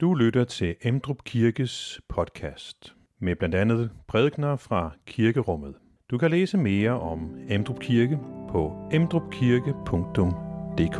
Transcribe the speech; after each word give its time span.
Du 0.00 0.14
lytter 0.14 0.44
til 0.44 0.76
Emdrup 0.82 1.24
Kirkes 1.24 2.00
podcast 2.08 2.94
med 3.18 3.36
blandt 3.36 3.54
andet 3.54 3.90
prædikner 4.08 4.56
fra 4.56 4.90
kirkerummet. 5.06 5.74
Du 6.10 6.18
kan 6.18 6.30
læse 6.30 6.58
mere 6.58 6.90
om 6.90 7.36
Emdrup 7.48 7.80
Kirke 7.80 8.18
på 8.48 8.88
emdrupkirke.dk. 8.92 10.98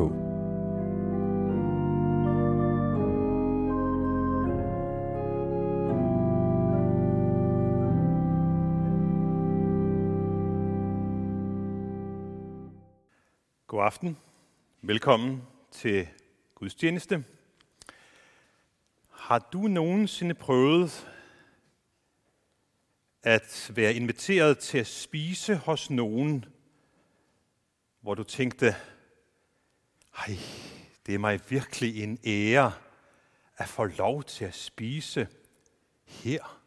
God 13.66 13.84
aften. 13.84 14.16
Velkommen 14.82 15.42
til 15.70 16.08
gudstjeneste. 16.54 17.24
Har 19.26 19.38
du 19.38 19.58
nogensinde 19.58 20.34
prøvet 20.34 21.08
at 23.22 23.70
være 23.74 23.94
inviteret 23.94 24.58
til 24.58 24.78
at 24.78 24.86
spise 24.86 25.56
hos 25.56 25.90
nogen, 25.90 26.44
hvor 28.00 28.14
du 28.14 28.22
tænkte, 28.22 28.76
hej, 30.16 30.36
det 31.06 31.14
er 31.14 31.18
mig 31.18 31.40
virkelig 31.48 32.02
en 32.02 32.18
ære 32.26 32.72
at 33.56 33.68
få 33.68 33.84
lov 33.84 34.24
til 34.24 34.44
at 34.44 34.54
spise 34.54 35.28
her. 36.04 36.62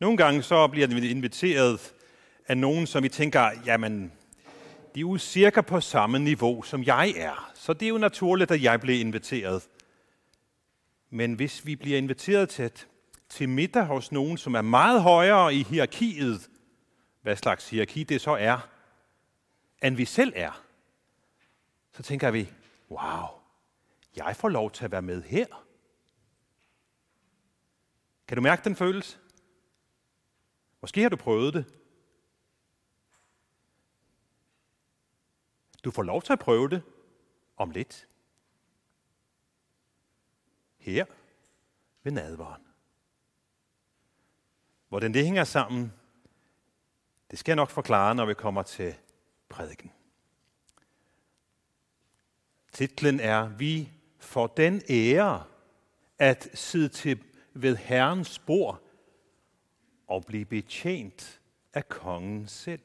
Nogle 0.00 0.16
gange 0.16 0.42
så 0.42 0.68
bliver 0.68 0.86
vi 0.86 1.10
inviteret 1.10 1.94
af 2.46 2.58
nogen, 2.58 2.86
som 2.86 3.02
vi 3.02 3.08
tænker, 3.08 3.50
jamen, 3.66 4.12
de 4.94 5.00
er 5.00 5.00
jo 5.00 5.18
cirka 5.18 5.60
på 5.60 5.80
samme 5.80 6.18
niveau, 6.18 6.62
som 6.62 6.84
jeg 6.84 7.14
er. 7.16 7.52
Så 7.54 7.72
det 7.72 7.86
er 7.86 7.90
jo 7.90 7.98
naturligt, 7.98 8.50
at 8.50 8.62
jeg 8.62 8.80
bliver 8.80 9.00
inviteret. 9.00 9.68
Men 11.14 11.34
hvis 11.34 11.66
vi 11.66 11.76
bliver 11.76 11.98
inviteret 11.98 12.48
til, 12.48 12.62
at, 12.62 12.88
til 13.28 13.48
middag 13.48 13.84
hos 13.84 14.12
nogen, 14.12 14.38
som 14.38 14.54
er 14.54 14.62
meget 14.62 15.02
højere 15.02 15.54
i 15.54 15.62
hierarkiet, 15.62 16.50
hvad 17.22 17.36
slags 17.36 17.70
hierarki 17.70 18.04
det 18.04 18.20
så 18.20 18.30
er, 18.30 18.68
end 19.82 19.96
vi 19.96 20.04
selv 20.04 20.32
er, 20.36 20.64
så 21.92 22.02
tænker 22.02 22.30
vi, 22.30 22.52
wow, 22.90 23.26
jeg 24.16 24.36
får 24.36 24.48
lov 24.48 24.70
til 24.70 24.84
at 24.84 24.90
være 24.90 25.02
med 25.02 25.22
her. 25.22 25.66
Kan 28.28 28.36
du 28.36 28.42
mærke 28.42 28.64
den 28.64 28.76
følelse? 28.76 29.18
Måske 30.80 31.02
har 31.02 31.08
du 31.08 31.16
prøvet 31.16 31.54
det. 31.54 31.64
Du 35.84 35.90
får 35.90 36.02
lov 36.02 36.22
til 36.22 36.32
at 36.32 36.38
prøve 36.38 36.68
det 36.68 36.82
om 37.56 37.70
lidt 37.70 38.08
her 40.84 41.04
ved 42.02 42.12
nadvaren. 42.12 42.62
Hvordan 44.88 45.14
det 45.14 45.24
hænger 45.24 45.44
sammen, 45.44 45.92
det 47.30 47.38
skal 47.38 47.52
jeg 47.52 47.56
nok 47.56 47.70
forklare, 47.70 48.14
når 48.14 48.26
vi 48.26 48.34
kommer 48.34 48.62
til 48.62 48.94
prædiken. 49.48 49.92
Titlen 52.72 53.20
er, 53.20 53.48
vi 53.48 53.90
får 54.18 54.46
den 54.46 54.82
ære 54.90 55.44
at 56.18 56.48
sidde 56.54 56.88
til 56.88 57.24
ved 57.54 57.76
Herrens 57.76 58.38
bord 58.38 58.82
og 60.06 60.24
blive 60.24 60.44
betjent 60.44 61.40
af 61.72 61.88
kongen 61.88 62.48
selv. 62.48 62.82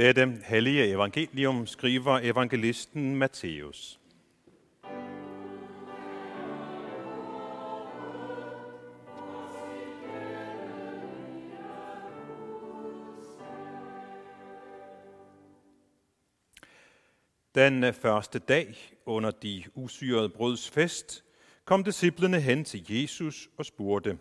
Dette 0.00 0.40
hellige 0.44 0.86
evangelium 0.86 1.66
skriver 1.66 2.18
evangelisten 2.22 3.16
Matthæus. 3.16 4.00
Den 17.54 17.94
første 17.94 18.38
dag 18.38 18.76
under 19.06 19.30
de 19.30 19.64
usyrede 19.74 20.28
brøds 20.28 20.70
fest 20.70 21.24
kom 21.64 21.84
disciplene 21.84 22.40
hen 22.40 22.64
til 22.64 22.86
Jesus 22.88 23.48
og 23.56 23.66
spurgte, 23.66 24.18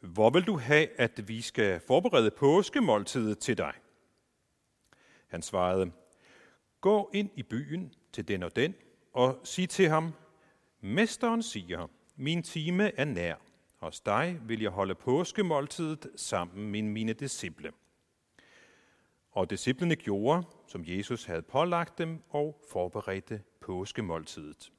Hvor 0.00 0.30
vil 0.30 0.42
du 0.42 0.56
have, 0.56 1.00
at 1.00 1.28
vi 1.28 1.40
skal 1.40 1.80
forberede 1.86 2.30
påskemåltidet 2.30 3.38
til 3.38 3.58
dig? 3.58 3.72
Han 5.30 5.42
svarede, 5.42 5.90
Gå 6.80 7.10
ind 7.14 7.30
i 7.36 7.42
byen 7.42 7.94
til 8.12 8.28
den 8.28 8.42
og 8.42 8.56
den, 8.56 8.74
og 9.12 9.40
sig 9.44 9.68
til 9.68 9.88
ham, 9.88 10.12
Mesteren 10.80 11.42
siger, 11.42 11.86
min 12.16 12.42
time 12.42 12.98
er 12.98 13.04
nær. 13.04 13.34
Hos 13.76 14.00
dig 14.00 14.40
vil 14.42 14.60
jeg 14.60 14.70
holde 14.70 14.94
påskemåltidet 14.94 16.10
sammen 16.16 16.70
med 16.70 16.82
mine 16.82 17.12
disciple. 17.12 17.72
Og 19.30 19.50
disciplene 19.50 19.96
gjorde, 19.96 20.46
som 20.66 20.84
Jesus 20.86 21.24
havde 21.24 21.42
pålagt 21.42 21.98
dem, 21.98 22.22
og 22.28 22.60
forberedte 22.70 23.42
påskemåltidet. 23.60 24.72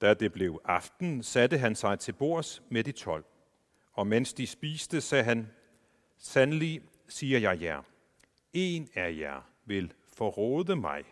Da 0.00 0.14
det 0.14 0.32
blev 0.32 0.60
aften, 0.64 1.22
satte 1.22 1.58
han 1.58 1.74
sig 1.74 1.98
til 1.98 2.12
bords 2.12 2.62
med 2.68 2.84
de 2.84 2.92
tolv. 2.92 3.24
Og 3.92 4.06
mens 4.06 4.32
de 4.32 4.46
spiste, 4.46 5.00
sagde 5.00 5.24
han, 5.24 5.50
Sandelig 6.18 6.82
siger 7.08 7.38
jeg 7.38 7.62
jer, 7.62 7.82
en 8.52 8.88
af 8.94 9.16
jer 9.18 9.40
vil 9.64 9.92
forråde 10.16 10.76
mig. 10.76 11.04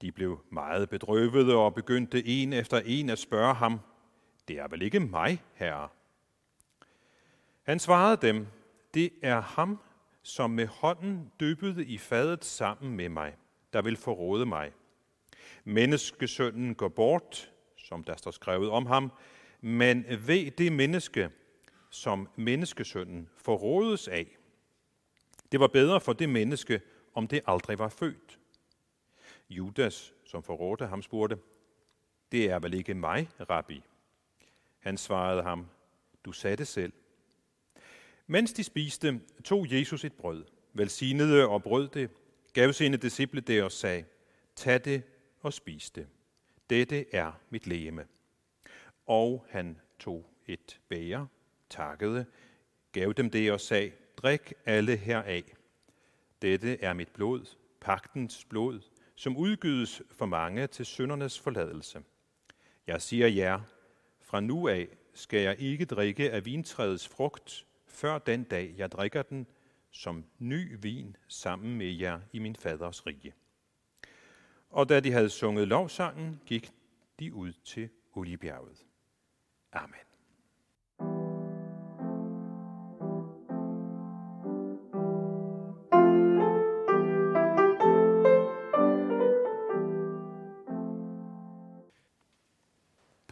De 0.00 0.12
blev 0.12 0.44
meget 0.50 0.88
bedrøvede 0.88 1.56
og 1.56 1.74
begyndte 1.74 2.26
en 2.26 2.52
efter 2.52 2.80
en 2.84 3.10
at 3.10 3.18
spørge 3.18 3.54
ham, 3.54 3.80
det 4.48 4.58
er 4.58 4.68
vel 4.68 4.82
ikke 4.82 5.00
mig, 5.00 5.42
herre? 5.54 5.88
Han 7.62 7.78
svarede 7.78 8.26
dem, 8.26 8.46
det 8.94 9.10
er 9.22 9.40
ham, 9.40 9.80
som 10.22 10.50
med 10.50 10.66
hånden 10.66 11.32
dyppede 11.40 11.84
i 11.84 11.98
fadet 11.98 12.44
sammen 12.44 12.96
med 12.96 13.08
mig, 13.08 13.36
der 13.72 13.82
vil 13.82 13.96
forråde 13.96 14.46
mig. 14.46 14.72
Menneskesønnen 15.64 16.74
går 16.74 16.88
bort, 16.88 17.52
som 17.76 18.04
der 18.04 18.16
står 18.16 18.30
skrevet 18.30 18.70
om 18.70 18.86
ham, 18.86 19.12
men 19.60 20.04
ved 20.26 20.50
det 20.50 20.72
menneske, 20.72 21.30
som 21.90 22.28
menneskesønnen 22.36 23.28
forrådes 23.36 24.08
af. 24.08 24.37
Det 25.52 25.60
var 25.60 25.66
bedre 25.66 26.00
for 26.00 26.12
det 26.12 26.28
menneske, 26.28 26.80
om 27.14 27.28
det 27.28 27.40
aldrig 27.46 27.78
var 27.78 27.88
født. 27.88 28.38
Judas, 29.50 30.14
som 30.24 30.42
forrådte 30.42 30.86
ham, 30.86 31.02
spurgte, 31.02 31.38
det 32.32 32.50
er 32.50 32.58
vel 32.58 32.74
ikke 32.74 32.94
mig, 32.94 33.28
rabbi? 33.50 33.82
Han 34.78 34.98
svarede 34.98 35.42
ham, 35.42 35.66
du 36.24 36.32
sagde 36.32 36.56
det 36.56 36.66
selv. 36.66 36.92
Mens 38.26 38.52
de 38.52 38.64
spiste, 38.64 39.20
tog 39.44 39.72
Jesus 39.72 40.04
et 40.04 40.12
brød, 40.12 40.44
velsignede 40.72 41.48
og 41.48 41.62
brød 41.62 41.88
det, 41.88 42.10
gav 42.52 42.72
sine 42.72 42.96
disciple 42.96 43.40
det 43.40 43.62
og 43.62 43.72
sagde, 43.72 44.04
tag 44.56 44.84
det 44.84 45.02
og 45.40 45.52
spis 45.52 45.90
det. 45.90 46.06
Dette 46.70 47.14
er 47.14 47.32
mit 47.50 47.66
lægeme. 47.66 48.06
Og 49.06 49.46
han 49.48 49.80
tog 49.98 50.30
et 50.46 50.80
bæger, 50.88 51.26
takkede, 51.70 52.26
gav 52.92 53.12
dem 53.12 53.30
det 53.30 53.52
og 53.52 53.60
sagde, 53.60 53.92
Drik 54.22 54.52
alle 54.64 54.96
heraf. 54.96 55.56
Dette 56.42 56.80
er 56.80 56.92
mit 56.92 57.08
blod, 57.08 57.56
pagtens 57.80 58.44
blod, 58.44 58.80
som 59.14 59.36
udgydes 59.36 60.02
for 60.10 60.26
mange 60.26 60.66
til 60.66 60.86
syndernes 60.86 61.40
forladelse. 61.40 62.02
Jeg 62.86 63.02
siger 63.02 63.26
jer, 63.26 63.60
fra 64.20 64.40
nu 64.40 64.68
af 64.68 64.88
skal 65.14 65.40
jeg 65.40 65.60
ikke 65.60 65.84
drikke 65.84 66.30
af 66.30 66.44
vintræets 66.44 67.08
frugt, 67.08 67.66
før 67.86 68.18
den 68.18 68.44
dag 68.44 68.74
jeg 68.76 68.92
drikker 68.92 69.22
den 69.22 69.46
som 69.90 70.24
ny 70.38 70.76
vin 70.82 71.16
sammen 71.28 71.78
med 71.78 71.92
jer 71.92 72.20
i 72.32 72.38
min 72.38 72.56
faders 72.56 73.06
rige. 73.06 73.34
Og 74.70 74.88
da 74.88 75.00
de 75.00 75.12
havde 75.12 75.30
sunget 75.30 75.68
lovsangen, 75.68 76.40
gik 76.46 76.72
de 77.18 77.34
ud 77.34 77.52
til 77.52 77.88
Oliebjerget. 78.14 78.86
Amen. 79.72 80.07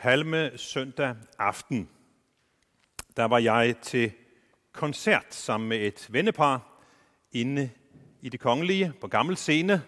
Palme 0.06 0.58
søndag 0.58 1.16
aften, 1.38 1.90
der 3.16 3.24
var 3.24 3.38
jeg 3.38 3.76
til 3.82 4.12
koncert 4.72 5.34
sammen 5.34 5.68
med 5.68 5.78
et 5.78 6.06
vennepar 6.10 6.82
inde 7.32 7.70
i 8.22 8.28
det 8.28 8.40
kongelige 8.40 8.92
på 9.00 9.08
gammel 9.08 9.36
scene. 9.36 9.82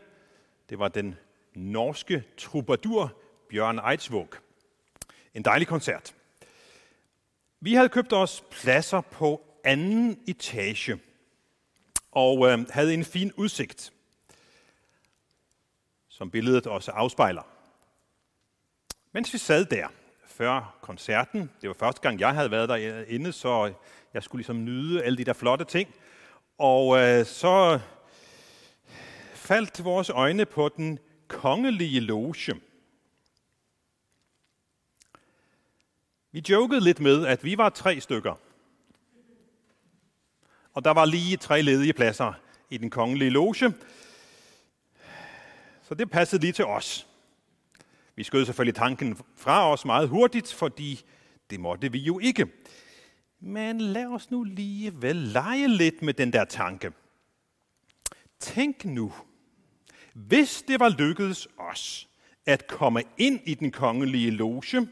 Det 0.68 0.78
var 0.78 0.88
den 0.88 1.14
norske 1.54 2.24
troubadour 2.38 3.20
Bjørn 3.50 3.78
Eidsvåg. 3.90 4.34
En 5.34 5.44
dejlig 5.44 5.68
koncert. 5.68 6.14
Vi 7.60 7.74
havde 7.74 7.88
købt 7.88 8.12
os 8.12 8.44
pladser 8.50 9.00
på 9.00 9.42
anden 9.64 10.20
etage 10.26 10.98
og 12.10 12.50
øh, 12.50 12.68
havde 12.70 12.94
en 12.94 13.04
fin 13.04 13.32
udsigt, 13.32 13.92
som 16.08 16.30
billedet 16.30 16.66
også 16.66 16.90
afspejler. 16.90 17.42
Mens 19.12 19.32
vi 19.32 19.38
sad 19.38 19.64
der 19.64 19.88
før 20.38 20.79
koncerten, 20.81 21.50
det 21.61 21.69
var 21.69 21.75
første 21.75 22.00
gang, 22.00 22.20
jeg 22.20 22.35
havde 22.35 22.50
været 22.50 22.69
derinde, 22.69 23.32
så 23.32 23.73
jeg 24.14 24.23
skulle 24.23 24.38
ligesom 24.38 24.64
nyde 24.64 25.02
alle 25.02 25.19
de 25.19 25.25
der 25.25 25.32
flotte 25.32 25.64
ting, 25.64 25.94
og 26.58 26.99
øh, 26.99 27.26
så 27.26 27.81
faldt 29.35 29.85
vores 29.85 30.11
øjne 30.11 30.44
på 30.44 30.69
den 30.69 30.99
kongelige 31.29 32.00
loge. 32.00 32.61
Vi 36.32 36.44
jokede 36.49 36.81
lidt 36.81 37.00
med, 37.00 37.26
at 37.26 37.44
vi 37.44 37.58
var 37.58 37.69
tre 37.69 38.00
stykker. 38.00 38.35
Og 40.75 40.85
der 40.85 40.90
var 40.90 41.05
lige 41.05 41.37
tre 41.37 41.62
ledige 41.62 41.93
pladser 41.93 42.32
i 42.70 42.79
den 42.79 42.90
kongelige 42.90 43.31
loge. 43.31 43.55
Så 45.82 45.94
det 45.94 46.11
passede 46.11 46.40
lige 46.40 46.52
til 46.52 46.64
os. 46.64 47.07
Vi 48.18 48.24
skød 48.24 48.44
selvfølgelig 48.44 48.74
tanken 48.74 49.16
fra 49.36 49.72
os 49.72 49.84
meget 49.84 50.08
hurtigt, 50.08 50.52
fordi 50.52 51.04
det 51.50 51.60
måtte 51.60 51.92
vi 51.92 51.98
jo 51.98 52.18
ikke. 52.18 52.46
Men 53.40 53.80
lad 53.80 54.06
os 54.06 54.30
nu 54.30 54.44
lige 54.44 55.02
vel 55.02 55.16
lege 55.16 55.68
lidt 55.68 56.02
med 56.02 56.14
den 56.14 56.32
der 56.32 56.44
tanke. 56.44 56.92
Tænk 58.40 58.84
nu, 58.84 59.12
hvis 60.14 60.62
det 60.68 60.80
var 60.80 60.88
lykkedes 60.88 61.48
os 61.58 62.08
at 62.46 62.66
komme 62.66 63.02
ind 63.18 63.40
i 63.44 63.54
den 63.54 63.70
kongelige 63.70 64.30
loge, 64.30 64.88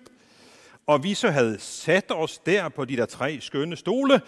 og 0.86 1.04
vi 1.04 1.14
så 1.14 1.30
havde 1.30 1.58
sat 1.58 2.10
os 2.10 2.38
der 2.38 2.68
på 2.68 2.84
de 2.84 2.96
der 2.96 3.06
tre 3.06 3.40
skønne 3.40 3.76
stole, 3.76 4.20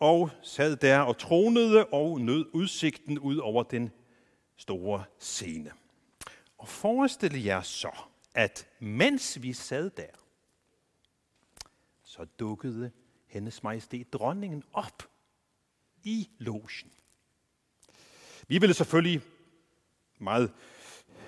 og 0.00 0.30
sad 0.42 0.76
der 0.76 0.98
og 0.98 1.18
tronede 1.18 1.84
og 1.84 2.20
nød 2.20 2.46
udsigten 2.52 3.18
ud 3.18 3.36
over 3.36 3.62
den 3.62 3.90
store 4.56 5.04
scene. 5.18 5.70
Og 6.58 6.68
forestil 6.68 7.44
jer 7.44 7.62
så, 7.62 8.04
at 8.34 8.68
mens 8.78 9.42
vi 9.42 9.52
sad 9.52 9.90
der, 9.90 10.12
så 12.04 12.24
dukkede 12.24 12.90
hendes 13.26 13.62
majestæt 13.62 14.12
dronningen 14.12 14.62
op 14.72 15.02
i 16.02 16.28
logen. 16.38 16.92
Vi 18.48 18.58
ville 18.58 18.74
selvfølgelig 18.74 19.22
meget 20.18 20.52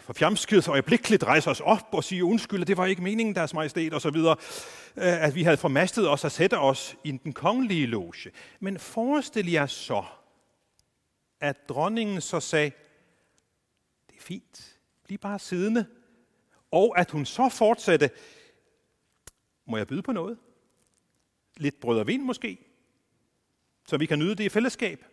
forfjamsket 0.00 0.68
og 0.68 0.72
øjeblikkeligt 0.72 1.22
rejse 1.22 1.50
os 1.50 1.60
op 1.60 1.88
og 1.92 2.04
sige 2.04 2.24
undskyld, 2.24 2.64
det 2.64 2.76
var 2.76 2.86
ikke 2.86 3.02
meningen, 3.02 3.34
deres 3.34 3.54
majestæt 3.54 3.94
og 3.94 4.00
så 4.00 4.10
videre, 4.10 4.36
at 4.96 5.34
vi 5.34 5.42
havde 5.42 5.56
formastet 5.56 6.08
os 6.08 6.24
at 6.24 6.32
sætte 6.32 6.58
os 6.58 6.96
i 7.04 7.10
den 7.10 7.32
kongelige 7.32 7.86
loge. 7.86 8.30
Men 8.60 8.78
forestil 8.78 9.50
jer 9.50 9.66
så, 9.66 10.04
at 11.40 11.68
dronningen 11.68 12.20
så 12.20 12.40
sagde, 12.40 12.70
det 14.10 14.16
er 14.16 14.22
fint, 14.22 14.78
bliv 15.04 15.18
bare 15.18 15.38
siddende, 15.38 15.86
og 16.74 16.98
at 16.98 17.10
hun 17.10 17.26
så 17.26 17.48
fortsatte, 17.48 18.10
må 19.64 19.76
jeg 19.76 19.86
byde 19.86 20.02
på 20.02 20.12
noget? 20.12 20.38
Lidt 21.56 21.80
brød 21.80 21.98
og 21.98 22.06
vin 22.06 22.26
måske, 22.26 22.58
så 23.86 23.96
vi 23.96 24.06
kan 24.06 24.18
nyde 24.18 24.34
det 24.34 24.44
i 24.44 24.48
fællesskab. 24.48 25.04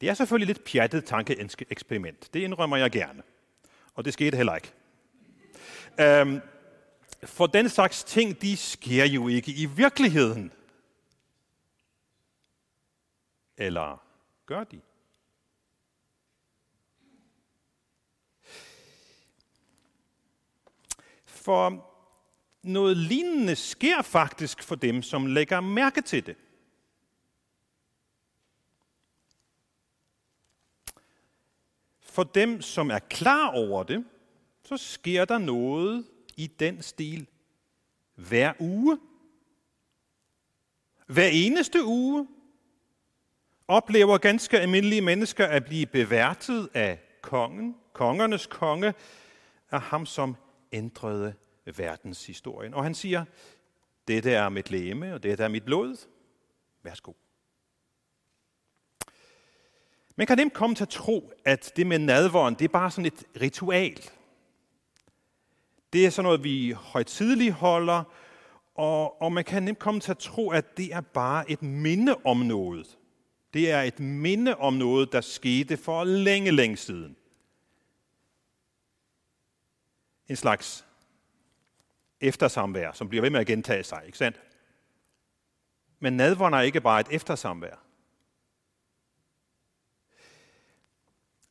Det 0.00 0.08
er 0.08 0.14
selvfølgelig 0.14 0.46
lidt 0.46 0.64
pjattet 0.64 1.04
tankeeksperiment. 1.04 2.34
Det 2.34 2.40
indrømmer 2.40 2.76
jeg 2.76 2.90
gerne. 2.90 3.22
Og 3.94 4.04
det 4.04 4.12
skete 4.12 4.36
heller 4.36 4.54
ikke. 4.54 4.72
Øhm, 6.00 6.40
for 7.24 7.46
den 7.46 7.68
slags 7.68 8.04
ting, 8.04 8.42
de 8.42 8.56
sker 8.56 9.04
jo 9.04 9.28
ikke 9.28 9.52
i 9.52 9.66
virkeligheden. 9.66 10.52
Eller 13.56 14.02
gør 14.46 14.64
de? 14.64 14.80
For 21.44 21.88
noget 22.62 22.96
lignende 22.96 23.56
sker 23.56 24.02
faktisk 24.02 24.62
for 24.62 24.74
dem, 24.74 25.02
som 25.02 25.26
lægger 25.26 25.60
mærke 25.60 26.00
til 26.00 26.26
det. 26.26 26.36
For 32.00 32.22
dem, 32.22 32.62
som 32.62 32.90
er 32.90 32.98
klar 32.98 33.50
over 33.50 33.82
det, 33.82 34.04
så 34.64 34.76
sker 34.76 35.24
der 35.24 35.38
noget 35.38 36.06
i 36.36 36.46
den 36.46 36.82
stil 36.82 37.26
hver 38.14 38.52
uge. 38.60 38.98
Hver 41.06 41.28
eneste 41.32 41.84
uge 41.84 42.28
oplever 43.68 44.18
ganske 44.18 44.60
almindelige 44.60 45.00
mennesker 45.00 45.46
at 45.46 45.64
blive 45.64 45.86
beværtet 45.86 46.68
af 46.74 46.98
kongen, 47.22 47.76
kongernes 47.92 48.46
konge, 48.46 48.94
af 49.70 49.80
ham, 49.80 50.06
som 50.06 50.36
ændrede 50.72 51.34
verdenshistorien. 51.76 52.74
Og 52.74 52.82
han 52.82 52.94
siger, 52.94 53.24
dette 54.08 54.32
er 54.32 54.48
mit 54.48 54.70
læme, 54.70 55.14
og 55.14 55.22
dette 55.22 55.44
er 55.44 55.48
mit 55.48 55.64
blod. 55.64 55.96
Værsgo. 56.82 57.12
Man 60.16 60.26
kan 60.26 60.38
nemt 60.38 60.52
komme 60.52 60.76
til 60.76 60.84
at 60.84 60.88
tro, 60.88 61.32
at 61.44 61.72
det 61.76 61.86
med 61.86 61.98
nadvåren, 61.98 62.54
det 62.54 62.64
er 62.64 62.68
bare 62.68 62.90
sådan 62.90 63.06
et 63.06 63.24
ritual. 63.40 64.00
Det 65.92 66.06
er 66.06 66.10
sådan 66.10 66.24
noget, 66.24 66.44
vi 66.44 66.70
højtidligt 66.70 67.52
holder, 67.52 68.04
og, 68.74 69.22
og 69.22 69.32
man 69.32 69.44
kan 69.44 69.62
nemt 69.62 69.78
komme 69.78 70.00
til 70.00 70.10
at 70.10 70.18
tro, 70.18 70.50
at 70.50 70.76
det 70.76 70.94
er 70.94 71.00
bare 71.00 71.50
et 71.50 71.62
minde 71.62 72.16
om 72.24 72.36
noget. 72.36 72.98
Det 73.54 73.70
er 73.70 73.82
et 73.82 74.00
minde 74.00 74.56
om 74.56 74.74
noget, 74.74 75.12
der 75.12 75.20
skete 75.20 75.76
for 75.76 76.04
længe, 76.04 76.50
længe 76.50 76.76
siden. 76.76 77.16
En 80.32 80.36
slags 80.36 80.86
eftersamvær, 82.20 82.92
som 82.92 83.08
bliver 83.08 83.22
ved 83.22 83.30
med 83.30 83.40
at 83.40 83.46
gentage 83.46 83.84
sig, 83.84 84.02
ikke 84.06 84.18
sandt? 84.18 84.40
Men 86.00 86.12
nadvånd 86.12 86.54
er 86.54 86.60
ikke 86.60 86.80
bare 86.80 87.00
et 87.00 87.06
eftersamvær. 87.10 87.84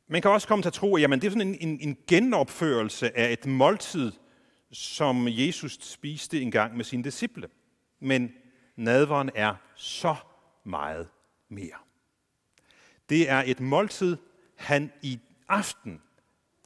Man 0.06 0.22
kan 0.22 0.30
også 0.30 0.48
komme 0.48 0.62
til 0.62 0.68
at 0.68 0.72
tro, 0.72 0.96
at 0.96 1.02
jamen, 1.02 1.20
det 1.20 1.26
er 1.26 1.30
sådan 1.30 1.48
en, 1.48 1.68
en, 1.68 1.80
en 1.80 1.98
genopførelse 2.06 3.16
af 3.18 3.32
et 3.32 3.46
måltid, 3.46 4.12
som 4.72 5.26
Jesus 5.28 5.78
spiste 5.80 6.40
en 6.40 6.50
gang 6.50 6.76
med 6.76 6.84
sine 6.84 7.04
disciple. 7.04 7.48
Men 8.00 8.34
nadveren 8.76 9.30
er 9.34 9.54
så 9.74 10.16
meget 10.64 11.08
mere. 11.48 11.78
Det 13.08 13.30
er 13.30 13.42
et 13.46 13.60
måltid, 13.60 14.16
han 14.56 14.92
i 15.02 15.20
aften 15.48 16.02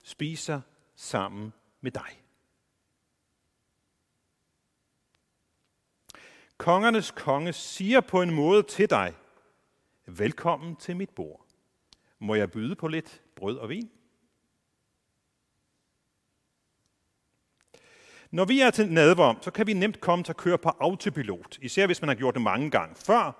spiser 0.02 0.60
sammen 0.94 1.52
med 1.86 1.92
dig. 1.92 2.22
Kongernes 6.56 7.10
konge 7.10 7.52
siger 7.52 8.00
på 8.00 8.22
en 8.22 8.34
måde 8.34 8.62
til 8.62 8.90
dig, 8.90 9.14
velkommen 10.06 10.76
til 10.76 10.96
mit 10.96 11.10
bord. 11.10 11.46
Må 12.18 12.34
jeg 12.34 12.50
byde 12.50 12.74
på 12.76 12.88
lidt 12.88 13.22
brød 13.36 13.58
og 13.58 13.68
vin? 13.68 13.90
Når 18.30 18.44
vi 18.44 18.60
er 18.60 18.70
til 18.70 18.92
nadver, 18.92 19.34
så 19.40 19.50
kan 19.50 19.66
vi 19.66 19.72
nemt 19.72 20.00
komme 20.00 20.24
til 20.24 20.32
at 20.32 20.36
køre 20.36 20.58
på 20.58 20.68
autopilot, 20.68 21.58
især 21.62 21.86
hvis 21.86 22.00
man 22.00 22.08
har 22.08 22.14
gjort 22.14 22.34
det 22.34 22.42
mange 22.42 22.70
gange 22.70 22.94
før. 22.94 23.32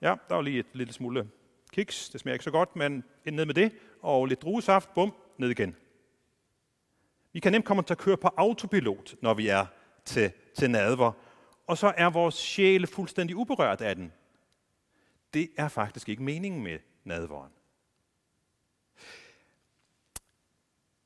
Ja, 0.00 0.14
der 0.28 0.34
var 0.34 0.42
lige 0.42 0.58
et 0.58 0.66
lille 0.72 0.92
smule 0.92 1.30
kiks, 1.72 2.08
det 2.08 2.20
smager 2.20 2.34
ikke 2.34 2.44
så 2.44 2.50
godt, 2.50 2.76
men 2.76 3.04
ind 3.24 3.36
ned 3.36 3.46
med 3.46 3.54
det, 3.54 3.72
og 4.02 4.26
lidt 4.26 4.42
druesaft, 4.42 4.94
bum, 4.94 5.14
ned 5.38 5.50
igen. 5.50 5.76
Vi 7.32 7.40
kan 7.40 7.52
nemt 7.52 7.64
komme 7.64 7.82
til 7.82 7.94
at 7.94 7.98
køre 7.98 8.16
på 8.16 8.30
autopilot, 8.36 9.14
når 9.22 9.34
vi 9.34 9.48
er 9.48 9.66
til, 10.04 10.32
til 10.58 10.70
nadver, 10.70 11.12
og 11.66 11.78
så 11.78 11.92
er 11.96 12.10
vores 12.10 12.34
sjæl 12.34 12.86
fuldstændig 12.86 13.36
uberørt 13.36 13.80
af 13.80 13.96
den. 13.96 14.12
Det 15.34 15.50
er 15.56 15.68
faktisk 15.68 16.08
ikke 16.08 16.22
meningen 16.22 16.62
med 16.62 16.78
nadveren. 17.04 17.52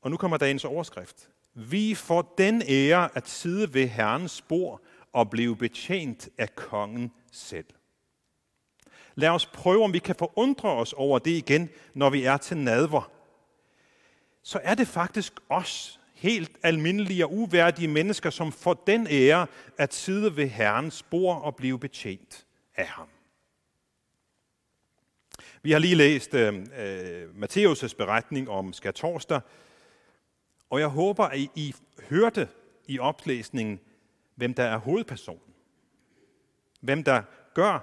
Og 0.02 0.10
nu 0.10 0.16
kommer 0.16 0.36
dagens 0.36 0.64
overskrift. 0.64 1.28
Vi 1.54 1.94
får 1.94 2.34
den 2.38 2.62
ære 2.68 3.16
at 3.16 3.28
sidde 3.28 3.74
ved 3.74 3.88
Herrens 3.88 4.42
bord 4.42 4.80
og 5.12 5.30
blive 5.30 5.56
betjent 5.56 6.28
af 6.38 6.56
kongen 6.56 7.12
selv. 7.32 7.66
Lad 9.14 9.28
os 9.28 9.46
prøve, 9.46 9.84
om 9.84 9.92
vi 9.92 9.98
kan 9.98 10.14
forundre 10.14 10.68
os 10.68 10.92
over 10.92 11.18
det 11.18 11.30
igen, 11.30 11.68
når 11.94 12.10
vi 12.10 12.24
er 12.24 12.36
til 12.36 12.56
nadver. 12.56 13.10
Så 14.42 14.60
er 14.62 14.74
det 14.74 14.88
faktisk 14.88 15.32
os, 15.48 16.00
helt 16.24 16.58
almindelige 16.62 17.26
og 17.26 17.32
uværdige 17.32 17.88
mennesker, 17.88 18.30
som 18.30 18.52
får 18.52 18.82
den 18.86 19.06
ære 19.10 19.46
at 19.78 19.94
sidde 19.94 20.36
ved 20.36 20.48
Herrens 20.48 21.02
bord 21.02 21.42
og 21.42 21.56
blive 21.56 21.78
betjent 21.78 22.46
af 22.76 22.86
ham. 22.86 23.08
Vi 25.62 25.70
har 25.72 25.78
lige 25.78 25.94
læst 25.94 26.34
øh, 26.34 26.54
øh, 26.54 27.30
uh, 27.30 27.42
Matthæus' 27.42 27.96
beretning 27.96 28.50
om 28.50 28.72
skærtorsdag, 28.72 29.40
og 30.70 30.80
jeg 30.80 30.88
håber, 30.88 31.24
at 31.24 31.38
I 31.38 31.74
hørte 32.10 32.48
i 32.86 32.98
oplæsningen, 32.98 33.80
hvem 34.34 34.54
der 34.54 34.64
er 34.64 34.76
hovedpersonen. 34.76 35.54
Hvem 36.80 37.04
der 37.04 37.22
gør 37.54 37.78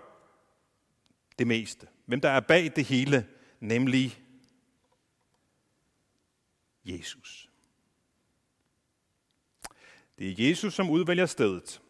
det 1.39 1.48
meste. 1.48 1.88
Hvem 2.05 2.21
der 2.21 2.29
er 2.29 2.39
bag 2.39 2.71
det 2.75 2.86
hele, 2.86 3.27
nemlig 3.60 4.24
Jesus. 6.86 7.50
Det 10.22 10.30
er 10.30 10.50
Jesus, 10.50 10.74
som 10.74 10.90
udvælger 10.90 11.25
stedet, 11.25 11.82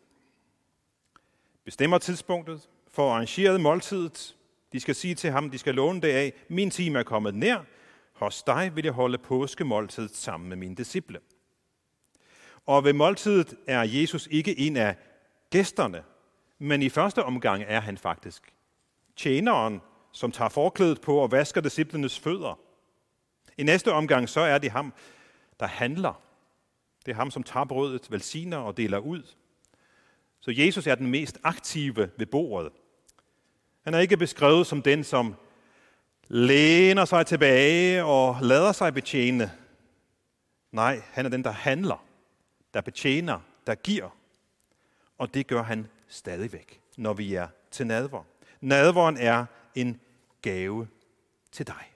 bestemmer 1.65 1.97
tidspunktet, 1.97 2.69
får 2.91 3.11
arrangeret 3.11 3.61
måltidet. 3.61 4.35
De 4.73 4.79
skal 4.79 4.95
sige 4.95 5.15
til 5.15 5.31
ham, 5.31 5.49
de 5.49 5.57
skal 5.57 5.75
låne 5.75 6.01
det 6.01 6.07
af. 6.07 6.33
Min 6.49 6.69
time 6.69 6.99
er 6.99 7.03
kommet 7.03 7.35
nær. 7.35 7.65
Hos 8.13 8.43
dig 8.43 8.71
vil 8.75 8.83
jeg 8.83 8.93
holde 8.93 9.17
påskemåltidet 9.17 10.15
sammen 10.15 10.49
med 10.49 10.57
mine 10.57 10.75
disciple. 10.75 11.19
Og 12.65 12.83
ved 12.83 12.93
måltidet 12.93 13.53
er 13.67 13.83
Jesus 13.83 14.27
ikke 14.31 14.59
en 14.59 14.77
af 14.77 14.95
gæsterne, 15.49 16.03
men 16.59 16.81
i 16.81 16.89
første 16.89 17.23
omgang 17.23 17.63
er 17.67 17.79
han 17.79 17.97
faktisk 17.97 18.53
tjeneren, 19.15 19.81
som 20.11 20.31
tager 20.31 20.49
forklædet 20.49 21.01
på 21.01 21.17
og 21.17 21.31
vasker 21.31 21.61
disciplenes 21.61 22.19
fødder. 22.19 22.59
I 23.57 23.63
næste 23.63 23.91
omgang 23.93 24.29
så 24.29 24.41
er 24.41 24.57
det 24.57 24.71
ham, 24.71 24.93
der 25.59 25.67
handler. 25.67 26.30
Det 27.05 27.11
er 27.11 27.15
ham, 27.15 27.31
som 27.31 27.43
tager 27.43 27.65
brødet, 27.65 28.11
velsigner 28.11 28.57
og 28.57 28.77
deler 28.77 28.97
ud. 28.97 29.23
Så 30.39 30.51
Jesus 30.51 30.87
er 30.87 30.95
den 30.95 31.07
mest 31.07 31.37
aktive 31.43 32.11
ved 32.17 32.25
bordet. 32.25 32.71
Han 33.83 33.93
er 33.93 33.99
ikke 33.99 34.17
beskrevet 34.17 34.67
som 34.67 34.81
den, 34.81 35.03
som 35.03 35.35
læner 36.27 37.05
sig 37.05 37.25
tilbage 37.25 38.05
og 38.05 38.37
lader 38.41 38.71
sig 38.71 38.93
betjene. 38.93 39.51
Nej, 40.71 41.01
han 41.11 41.25
er 41.25 41.29
den, 41.29 41.43
der 41.43 41.51
handler, 41.51 42.05
der 42.73 42.81
betjener, 42.81 43.39
der 43.67 43.75
giver. 43.75 44.09
Og 45.17 45.33
det 45.33 45.47
gør 45.47 45.63
han 45.63 45.87
stadigvæk, 46.07 46.81
når 46.97 47.13
vi 47.13 47.33
er 47.33 47.47
til 47.71 47.87
nadver. 47.87 48.23
Nadveren 48.61 49.17
er 49.17 49.45
en 49.75 49.99
gave 50.41 50.87
til 51.51 51.67
dig. 51.67 51.90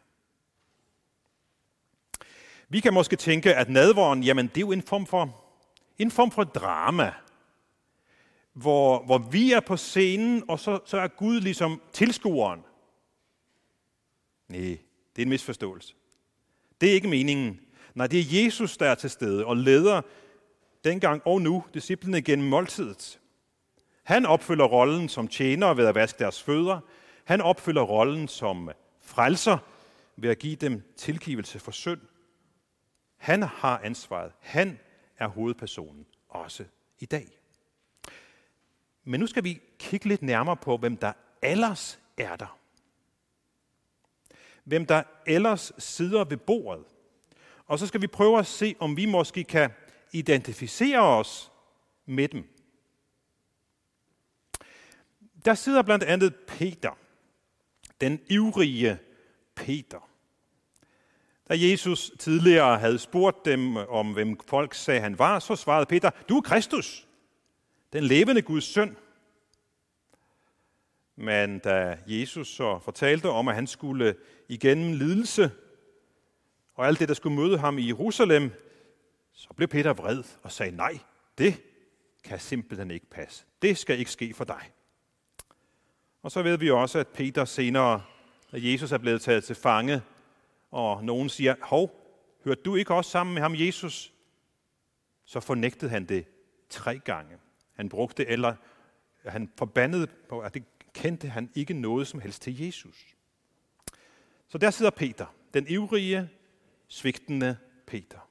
Vi 2.76 2.80
kan 2.80 2.94
måske 2.94 3.16
tænke, 3.16 3.56
at 3.56 3.70
nadveren, 3.70 4.24
jamen 4.24 4.48
det 4.48 4.58
er 4.58 4.62
jo 4.62 4.72
en 4.72 4.82
form 4.82 5.06
for, 5.06 5.36
en 5.98 6.12
form 6.12 6.32
for 6.32 6.44
drama, 6.44 7.14
hvor, 8.54 9.06
hvor 9.06 9.18
vi 9.18 9.52
er 9.52 9.60
på 9.60 9.78
scenen, 9.78 10.44
og 10.48 10.60
så, 10.60 10.80
så 10.86 10.98
er 10.98 11.08
Gud 11.08 11.40
ligesom 11.40 11.82
tilskueren. 11.94 12.64
Nej, 14.50 14.60
det 15.16 15.22
er 15.22 15.22
en 15.22 15.30
misforståelse. 15.30 15.94
Det 16.82 16.90
er 16.90 16.94
ikke 16.94 17.08
meningen. 17.08 17.60
Nej, 17.94 18.08
det 18.08 18.20
er 18.20 18.44
Jesus, 18.44 18.78
der 18.78 18.90
er 18.90 18.96
til 18.96 19.10
stede 19.10 19.46
og 19.46 19.58
leder 19.58 20.02
dengang 20.84 21.22
og 21.26 21.42
nu 21.42 21.64
disciplene 21.74 22.22
gennem 22.22 22.48
måltidet. 22.48 23.20
Han 24.04 24.26
opfylder 24.26 24.66
rollen 24.66 25.10
som 25.10 25.28
tjener 25.28 25.74
ved 25.74 25.86
at 25.86 25.96
vaske 25.96 26.20
deres 26.20 26.44
fødder. 26.44 26.80
Han 27.26 27.42
opfylder 27.42 27.82
rollen 27.82 28.28
som 28.28 28.70
frelser 29.02 29.58
ved 30.16 30.30
at 30.30 30.40
give 30.40 30.56
dem 30.56 30.84
tilgivelse 30.98 31.60
for 31.60 31.72
synd. 31.72 32.02
Han 33.18 33.44
har 33.44 33.80
ansvaret. 33.84 34.32
Han 34.40 34.80
er 35.18 35.28
hovedpersonen 35.28 36.06
også 36.30 36.66
i 37.00 37.06
dag. 37.06 37.40
Men 39.04 39.20
nu 39.20 39.28
skal 39.28 39.44
vi 39.44 39.62
kigge 39.80 40.08
lidt 40.08 40.22
nærmere 40.22 40.58
på, 40.58 40.78
hvem 40.78 40.98
der 40.98 41.14
ellers 41.42 42.00
er 42.18 42.36
der. 42.36 42.60
Hvem 44.64 44.86
der 44.86 45.04
ellers 45.26 45.72
sidder 45.78 46.24
ved 46.24 46.38
bordet. 46.38 46.86
Og 47.66 47.80
så 47.80 47.88
skal 47.88 48.02
vi 48.02 48.08
prøve 48.08 48.40
at 48.40 48.46
se, 48.46 48.76
om 48.80 48.98
vi 48.98 49.06
måske 49.06 49.44
kan 49.44 49.72
identificere 50.12 51.00
os 51.00 51.52
med 52.06 52.28
dem. 52.28 52.50
Der 55.46 55.54
sidder 55.54 55.82
blandt 55.82 56.04
andet 56.04 56.36
Peter, 56.36 56.98
den 58.02 58.22
ivrige 58.30 59.00
Peter. 59.56 60.10
Da 61.50 61.54
Jesus 61.58 62.12
tidligere 62.20 62.78
havde 62.80 63.00
spurgt 63.00 63.46
dem 63.46 63.76
om, 63.76 64.14
hvem 64.14 64.40
folk 64.48 64.74
sagde, 64.74 65.02
han 65.02 65.20
var, 65.20 65.40
så 65.40 65.56
svarede 65.56 65.86
Peter, 65.86 66.10
du 66.30 66.38
er 66.38 66.42
Kristus, 66.42 67.08
den 67.94 68.04
levende 68.04 68.42
Guds 68.42 68.64
søn. 68.64 68.98
Men 71.16 71.60
da 71.60 71.98
Jesus 72.08 72.48
så 72.48 72.80
fortalte 72.80 73.30
om, 73.30 73.48
at 73.48 73.56
han 73.56 73.68
skulle 73.68 74.16
igennem 74.50 74.94
lidelse 74.94 75.52
og 76.76 76.88
alt 76.88 77.00
det, 77.00 77.08
der 77.08 77.14
skulle 77.14 77.36
møde 77.36 77.58
ham 77.58 77.78
i 77.78 77.88
Jerusalem, 77.88 78.52
så 79.34 79.48
blev 79.56 79.68
Peter 79.68 79.94
vred 79.94 80.24
og 80.44 80.52
sagde, 80.52 80.76
nej, 80.76 81.00
det 81.38 81.62
kan 82.24 82.40
simpelthen 82.40 82.92
ikke 82.92 83.10
passe. 83.10 83.46
Det 83.62 83.78
skal 83.78 84.00
ikke 84.00 84.12
ske 84.12 84.34
for 84.34 84.44
dig. 84.44 84.72
Og 86.24 86.32
så 86.32 86.42
ved 86.42 86.58
vi 86.58 86.72
også, 86.72 87.00
at 87.00 87.08
Peter 87.08 87.46
senere, 87.46 88.04
da 88.52 88.58
Jesus 88.62 88.92
er 88.92 88.98
blevet 88.98 89.22
taget 89.22 89.44
til 89.44 89.56
fange, 89.56 90.02
og 90.76 91.04
nogen 91.04 91.30
siger, 91.30 91.56
hov, 91.62 92.02
hørte 92.46 92.62
du 92.62 92.76
ikke 92.76 92.94
også 92.94 93.12
sammen 93.12 93.34
med 93.34 93.42
ham, 93.42 93.56
Jesus? 93.56 94.14
Så 95.26 95.40
fornægtede 95.40 95.92
han 95.92 96.06
det 96.06 96.26
tre 96.70 97.00
gange. 97.00 97.38
Han 97.76 97.90
brugte, 97.90 98.28
eller 98.28 98.56
han 99.26 99.52
forbandede 99.58 100.08
på, 100.30 100.40
at 100.40 100.54
det 100.54 100.64
kendte 100.94 101.28
han 101.28 101.50
ikke 101.56 101.74
noget 101.74 102.08
som 102.08 102.20
helst 102.20 102.42
til 102.42 102.62
Jesus. 102.62 103.16
Så 104.48 104.58
der 104.58 104.72
sidder 104.72 104.92
Peter, 104.92 105.26
den 105.54 105.68
ivrige, 105.68 106.30
svigtende 106.88 107.58
Peter. 107.88 108.30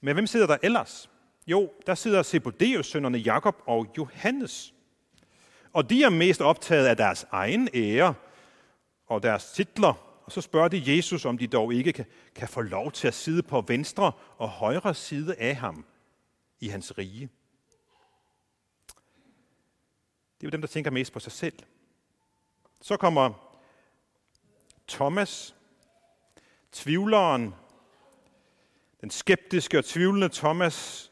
Men 0.00 0.14
hvem 0.14 0.26
sidder 0.26 0.46
der 0.46 0.56
ellers? 0.62 1.10
Jo, 1.46 1.72
der 1.86 1.94
sidder 1.94 2.22
Zebedeus 2.22 2.86
sønnerne 2.86 3.18
Jakob 3.18 3.62
og 3.66 3.86
Johannes. 3.98 4.74
Og 5.72 5.90
de 5.90 6.02
er 6.02 6.10
mest 6.10 6.40
optaget 6.40 6.86
af 6.86 6.96
deres 6.96 7.26
egen 7.30 7.68
ære 7.74 8.14
og 9.06 9.22
deres 9.22 9.52
titler. 9.52 10.05
Og 10.26 10.32
så 10.32 10.40
spørger 10.40 10.68
de 10.68 10.96
Jesus, 10.96 11.24
om 11.24 11.38
de 11.38 11.46
dog 11.46 11.74
ikke 11.74 11.92
kan, 11.92 12.06
kan 12.34 12.48
få 12.48 12.60
lov 12.60 12.92
til 12.92 13.08
at 13.08 13.14
sidde 13.14 13.42
på 13.42 13.60
venstre 13.60 14.12
og 14.38 14.48
højre 14.48 14.94
side 14.94 15.34
af 15.34 15.56
ham 15.56 15.84
i 16.60 16.68
hans 16.68 16.98
rige. 16.98 17.30
Det 20.34 20.42
er 20.42 20.46
jo 20.46 20.50
dem, 20.50 20.60
der 20.60 20.68
tænker 20.68 20.90
mest 20.90 21.12
på 21.12 21.20
sig 21.20 21.32
selv. 21.32 21.58
Så 22.80 22.96
kommer 22.96 23.32
Thomas, 24.88 25.54
tvivleren, 26.72 27.54
den 29.00 29.10
skeptiske 29.10 29.78
og 29.78 29.84
tvivlende 29.84 30.28
Thomas, 30.28 31.10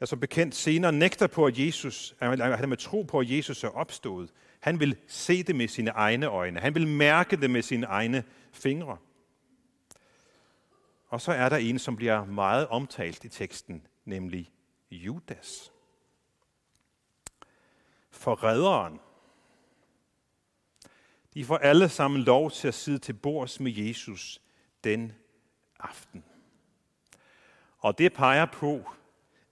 der 0.00 0.06
som 0.06 0.20
bekendt 0.20 0.54
senere 0.54 0.92
nægter 0.92 1.26
på, 1.26 1.46
at 1.46 1.58
Jesus, 1.58 2.14
han 2.20 2.68
med 2.68 2.76
tro 2.76 3.02
på, 3.02 3.18
at 3.18 3.30
Jesus 3.30 3.64
er 3.64 3.68
opstået. 3.68 4.30
Han 4.60 4.80
vil 4.80 4.96
se 5.06 5.42
det 5.42 5.56
med 5.56 5.68
sine 5.68 5.90
egne 5.90 6.26
øjne. 6.26 6.60
Han 6.60 6.74
vil 6.74 6.88
mærke 6.88 7.36
det 7.36 7.50
med 7.50 7.62
sine 7.62 7.86
egne 7.86 8.24
fingre. 8.52 8.96
Og 11.08 11.20
så 11.20 11.32
er 11.32 11.48
der 11.48 11.56
en, 11.56 11.78
som 11.78 11.96
bliver 11.96 12.24
meget 12.24 12.66
omtalt 12.68 13.24
i 13.24 13.28
teksten, 13.28 13.86
nemlig 14.04 14.52
Judas 14.90 15.72
forræderen. 18.18 19.00
De 21.34 21.44
får 21.44 21.56
alle 21.56 21.88
sammen 21.88 22.22
lov 22.22 22.50
til 22.50 22.68
at 22.68 22.74
sidde 22.74 22.98
til 22.98 23.12
bords 23.12 23.60
med 23.60 23.72
Jesus 23.72 24.40
den 24.84 25.12
aften. 25.80 26.24
Og 27.78 27.98
det 27.98 28.12
peger 28.12 28.46
på, 28.46 28.90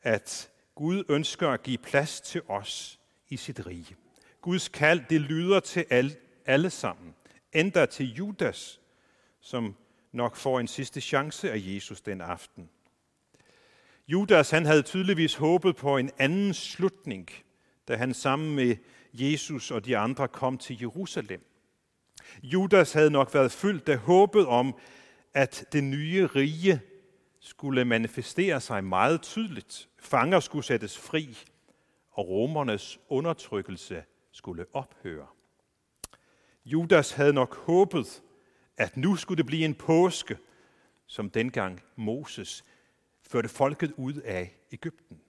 at 0.02 0.50
Gud 0.74 1.04
ønsker 1.08 1.50
at 1.50 1.62
give 1.62 1.78
plads 1.78 2.20
til 2.20 2.42
os 2.48 3.00
i 3.28 3.36
sit 3.36 3.66
rige. 3.66 3.96
Guds 4.46 4.68
kald, 4.68 5.00
det 5.10 5.20
lyder 5.20 5.60
til 5.60 5.84
alle, 5.90 6.16
alle 6.44 6.70
sammen. 6.70 7.14
Endda 7.52 7.86
til 7.86 8.14
Judas, 8.14 8.80
som 9.40 9.74
nok 10.12 10.36
får 10.36 10.60
en 10.60 10.68
sidste 10.68 11.00
chance 11.00 11.52
af 11.52 11.56
Jesus 11.58 12.00
den 12.00 12.20
aften. 12.20 12.70
Judas 14.08 14.50
han 14.50 14.66
havde 14.66 14.82
tydeligvis 14.82 15.34
håbet 15.34 15.76
på 15.76 15.96
en 15.96 16.10
anden 16.18 16.54
slutning 16.54 17.30
da 17.88 17.96
han 17.96 18.14
sammen 18.14 18.54
med 18.54 18.76
Jesus 19.12 19.70
og 19.70 19.84
de 19.84 19.96
andre 19.96 20.28
kom 20.28 20.58
til 20.58 20.78
Jerusalem. 20.80 21.44
Judas 22.42 22.92
havde 22.92 23.10
nok 23.10 23.34
været 23.34 23.52
fyldt 23.52 23.88
af 23.88 23.98
håbet 23.98 24.46
om, 24.46 24.74
at 25.34 25.64
det 25.72 25.84
nye 25.84 26.26
rige 26.26 26.80
skulle 27.40 27.84
manifestere 27.84 28.60
sig 28.60 28.84
meget 28.84 29.22
tydeligt. 29.22 29.88
Fanger 29.98 30.40
skulle 30.40 30.64
sættes 30.64 30.98
fri, 30.98 31.38
og 32.10 32.28
romernes 32.28 32.98
undertrykkelse 33.08 34.04
skulle 34.36 34.66
ophøre. 34.72 35.26
Judas 36.64 37.12
havde 37.12 37.32
nok 37.32 37.56
håbet, 37.56 38.22
at 38.76 38.96
nu 38.96 39.16
skulle 39.16 39.38
det 39.38 39.46
blive 39.46 39.64
en 39.64 39.74
påske, 39.74 40.38
som 41.06 41.30
dengang 41.30 41.82
Moses 41.96 42.64
førte 43.22 43.48
folket 43.48 43.92
ud 43.96 44.14
af 44.14 44.54
Ægypten. 44.72 45.20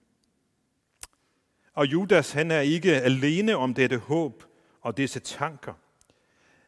Og 1.74 1.86
Judas, 1.86 2.32
han 2.32 2.50
er 2.50 2.60
ikke 2.60 2.94
alene 2.94 3.56
om 3.56 3.74
dette 3.74 3.98
håb 3.98 4.44
og 4.80 4.96
disse 4.96 5.20
tanker. 5.20 5.74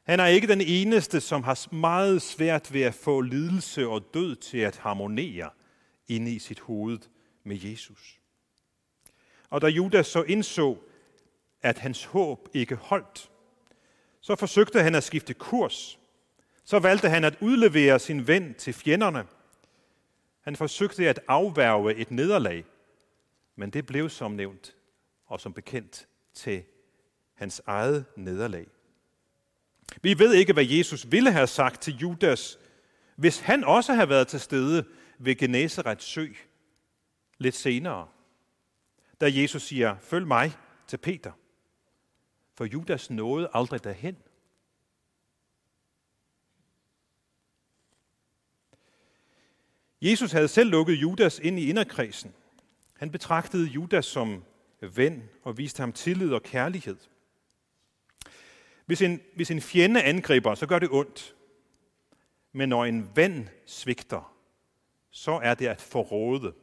Han 0.03 0.21
er 0.21 0.27
ikke 0.27 0.47
den 0.47 0.61
eneste, 0.61 1.21
som 1.21 1.43
har 1.43 1.75
meget 1.75 2.23
svært 2.23 2.73
ved 2.73 2.83
at 2.83 2.95
få 2.95 3.21
lidelse 3.21 3.89
og 3.89 4.15
død 4.15 4.37
til 4.37 4.59
at 4.59 4.77
harmonere 4.77 5.51
inde 6.09 6.33
i 6.33 6.39
sit 6.39 6.61
hoved 6.61 6.99
med 7.45 7.59
Jesus. 7.63 8.21
Og 9.51 9.61
da 9.61 9.67
Judas 9.67 10.07
så 10.07 10.23
indså, 10.23 10.79
at 11.63 11.79
hans 11.79 12.05
håb 12.05 12.49
ikke 12.55 12.75
holdt, 12.75 13.31
så 14.21 14.37
forsøgte 14.37 14.83
han 14.83 14.95
at 14.95 15.05
skifte 15.05 15.35
kurs. 15.35 15.99
Så 16.65 16.79
valgte 16.79 17.09
han 17.09 17.25
at 17.25 17.37
udlevere 17.41 17.99
sin 17.99 18.27
ven 18.27 18.55
til 18.55 18.73
fjenderne. 18.73 19.27
Han 20.41 20.57
forsøgte 20.57 21.09
at 21.09 21.21
afværge 21.29 21.95
et 21.95 22.11
nederlag, 22.11 22.65
men 23.57 23.71
det 23.71 23.87
blev 23.87 24.11
som 24.11 24.33
nævnt 24.33 24.77
og 25.27 25.41
som 25.41 25.53
bekendt 25.53 26.09
til 26.35 26.63
hans 27.35 27.63
eget 27.67 28.05
nederlag. 28.17 28.67
Vi 30.03 30.19
ved 30.19 30.35
ikke, 30.35 30.53
hvad 30.53 30.65
Jesus 30.65 31.11
ville 31.11 31.33
have 31.33 31.47
sagt 31.47 31.83
til 31.83 31.97
Judas, 31.97 32.59
hvis 33.17 33.41
han 33.41 33.65
også 33.65 33.93
havde 33.93 34.09
været 34.09 34.29
til 34.29 34.41
stede 34.41 34.85
ved 35.19 35.35
Genesarets 35.35 36.05
sø 36.05 36.27
lidt 37.39 37.55
senere, 37.55 38.09
da 39.21 39.31
Jesus 39.33 39.63
siger, 39.63 39.97
følg 40.01 40.27
mig 40.27 40.53
til 40.87 40.97
Peter. 40.97 41.33
For 42.61 42.65
Judas 42.65 43.11
nåede 43.11 43.51
aldrig 43.55 43.85
derhen. 43.85 44.17
Jesus 50.03 50.33
havde 50.33 50.49
selv 50.49 50.71
lukket 50.71 50.95
Judas 50.95 51.39
ind 51.39 51.59
i 51.59 51.69
inderkredsen. 51.69 52.35
Han 52.97 53.11
betragtede 53.11 53.67
Judas 53.67 54.07
som 54.07 54.45
ven 54.81 55.31
og 55.43 55.59
viste 55.59 55.81
ham 55.81 55.93
tillid 55.93 56.33
og 56.33 56.43
kærlighed. 56.43 56.97
Hvis 58.87 59.03
en, 59.03 59.21
hvis 59.35 59.51
en 59.51 59.61
fjende 59.61 60.03
angriber, 60.03 60.55
så 60.55 60.67
gør 60.67 60.79
det 60.79 60.89
ondt. 60.91 61.35
Men 62.53 62.69
når 62.69 62.85
en 62.85 63.11
ven 63.17 63.49
svigter, 63.67 64.37
så 65.11 65.33
er 65.33 65.55
det 65.55 65.67
at 65.67 65.81
forråde. 65.81 66.55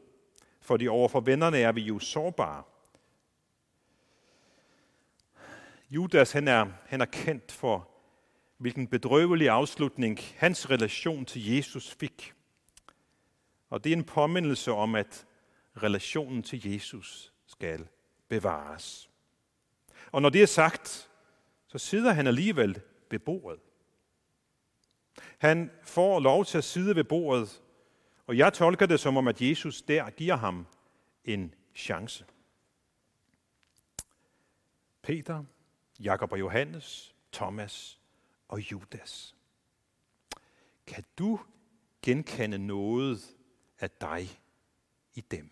Fordi 0.61 0.87
overfor 0.87 1.19
vennerne 1.19 1.57
er 1.57 1.71
vi 1.71 1.81
jo 1.81 1.99
sårbare. 1.99 2.63
Judas 5.89 6.31
han 6.31 6.47
er, 6.47 6.67
han 6.85 7.01
er 7.01 7.05
kendt 7.05 7.51
for, 7.51 7.89
hvilken 8.57 8.87
bedrøvelig 8.87 9.49
afslutning 9.49 10.19
hans 10.35 10.69
relation 10.69 11.25
til 11.25 11.55
Jesus 11.55 11.91
fik. 11.91 12.33
Og 13.69 13.83
det 13.83 13.91
er 13.91 13.97
en 13.97 14.03
påmindelse 14.03 14.71
om, 14.71 14.95
at 14.95 15.25
relationen 15.83 16.43
til 16.43 16.71
Jesus 16.71 17.33
skal 17.45 17.87
bevares. 18.27 19.09
Og 20.11 20.21
når 20.21 20.29
det 20.29 20.41
er 20.41 20.47
sagt, 20.47 21.09
så 21.67 21.77
sidder 21.77 22.11
han 22.11 22.27
alligevel 22.27 22.81
ved 23.11 23.19
bordet. 23.19 23.59
Han 25.37 25.71
får 25.83 26.19
lov 26.19 26.45
til 26.45 26.57
at 26.57 26.63
sidde 26.63 26.95
ved 26.95 27.03
bordet, 27.03 27.61
og 28.27 28.37
jeg 28.37 28.53
tolker 28.53 28.85
det 28.85 28.99
som 28.99 29.17
om, 29.17 29.27
at 29.27 29.41
Jesus 29.41 29.81
der 29.81 30.09
giver 30.09 30.35
ham 30.35 30.67
en 31.25 31.53
chance. 31.75 32.25
Peter, 35.01 35.43
Jakob 35.99 36.31
og 36.31 36.39
Johannes, 36.39 37.15
Thomas 37.31 37.99
og 38.47 38.71
Judas. 38.71 39.35
Kan 40.87 41.03
du 41.17 41.39
genkende 42.01 42.57
noget 42.57 43.35
af 43.79 43.91
dig 43.91 44.41
i 45.13 45.21
dem? 45.21 45.49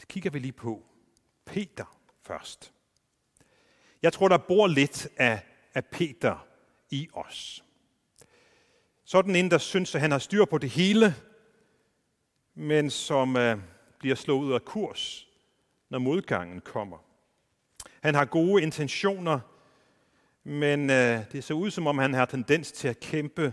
Det 0.00 0.08
kigger 0.08 0.30
vi 0.30 0.38
lige 0.38 0.52
på. 0.52 0.86
Peter 1.44 1.98
først. 2.22 2.72
Jeg 4.02 4.12
tror, 4.12 4.28
der 4.28 4.38
bor 4.38 4.66
lidt 4.66 5.08
af, 5.16 5.42
af 5.74 5.84
Peter 5.86 6.46
i 6.90 7.08
os. 7.12 7.64
Sådan 9.04 9.36
en, 9.36 9.50
der 9.50 9.58
synes, 9.58 9.94
at 9.94 10.00
han 10.00 10.10
har 10.10 10.18
styr 10.18 10.44
på 10.44 10.58
det 10.58 10.70
hele, 10.70 11.14
men 12.54 12.90
som 12.90 13.36
øh, 13.36 13.58
bliver 13.98 14.16
slået 14.16 14.44
ud 14.44 14.52
af 14.52 14.64
kurs, 14.64 15.28
når 15.88 15.98
modgangen 15.98 16.60
kommer. 16.60 17.13
Han 18.04 18.14
har 18.14 18.24
gode 18.24 18.62
intentioner, 18.62 19.40
men 20.42 20.90
øh, 20.90 21.32
det 21.32 21.44
ser 21.44 21.54
ud, 21.54 21.70
som 21.70 21.86
om 21.86 21.98
han 21.98 22.14
har 22.14 22.24
tendens 22.24 22.72
til 22.72 22.88
at 22.88 23.00
kæmpe 23.00 23.52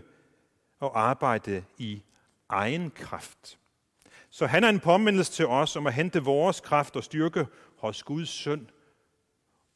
og 0.79 0.99
arbejde 0.99 1.63
i 1.77 2.03
egen 2.49 2.91
kraft. 2.91 3.59
Så 4.29 4.45
han 4.45 4.63
er 4.63 4.69
en 4.69 4.79
påmindelse 4.79 5.31
til 5.31 5.47
os 5.47 5.75
om 5.75 5.87
at 5.87 5.93
hente 5.93 6.23
vores 6.23 6.59
kraft 6.59 6.95
og 6.95 7.03
styrke 7.03 7.47
hos 7.77 8.03
Guds 8.03 8.29
søn, 8.29 8.69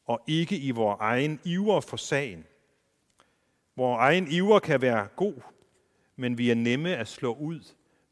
og 0.06 0.20
ikke 0.26 0.58
i 0.58 0.70
vores 0.70 0.96
egen 1.00 1.40
iver 1.44 1.80
for 1.80 1.96
sagen. 1.96 2.44
Vores 3.76 3.98
egen 3.98 4.28
iver 4.28 4.58
kan 4.58 4.80
være 4.80 5.08
god, 5.16 5.40
men 6.16 6.38
vi 6.38 6.50
er 6.50 6.54
nemme 6.54 6.96
at 6.96 7.08
slå 7.08 7.34
ud, 7.34 7.60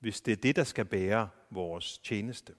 hvis 0.01 0.21
det 0.21 0.33
er 0.33 0.37
det, 0.37 0.57
der 0.57 0.65
skal 0.65 0.85
bære 0.85 1.29
vores 1.51 1.99
tjeneste. 1.99 2.55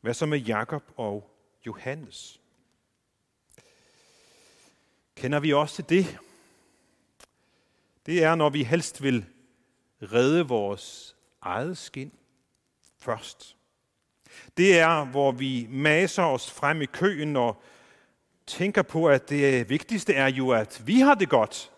Hvad 0.00 0.14
så 0.14 0.26
med 0.26 0.38
Jakob 0.38 0.82
og 0.96 1.36
Johannes? 1.66 2.40
Kender 5.14 5.40
vi 5.40 5.52
også 5.52 5.74
til 5.74 5.88
det? 5.88 6.18
Det 8.06 8.24
er, 8.24 8.34
når 8.34 8.50
vi 8.50 8.64
helst 8.64 9.02
vil 9.02 9.26
redde 10.02 10.48
vores 10.48 11.16
eget 11.42 11.78
skin 11.78 12.12
først. 12.98 13.56
Det 14.56 14.78
er, 14.78 15.04
hvor 15.04 15.32
vi 15.32 15.66
maser 15.70 16.22
os 16.22 16.50
frem 16.50 16.82
i 16.82 16.86
køen 16.86 17.36
og 17.36 17.62
tænker 18.46 18.82
på, 18.82 19.08
at 19.08 19.28
det 19.28 19.68
vigtigste 19.68 20.14
er 20.14 20.28
jo, 20.28 20.50
at 20.50 20.82
vi 20.86 21.00
har 21.00 21.14
det 21.14 21.28
godt. 21.28 21.72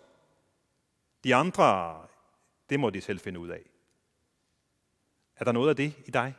De 1.25 1.35
andre, 1.35 2.01
det 2.71 2.81
må 2.81 2.91
de 2.91 3.01
selv 3.01 3.21
finde 3.21 3.41
ud 3.41 3.49
af. 3.49 3.71
Er 5.37 5.45
der 5.45 5.53
noget 5.53 5.69
af 5.69 5.77
det 5.77 5.95
i 6.07 6.11
dig? 6.11 6.35